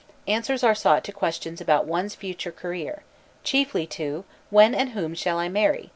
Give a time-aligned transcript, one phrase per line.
[0.27, 3.03] Answers are sought to questions about one's future career;
[3.43, 5.89] chiefly to: when and whom shall I marry?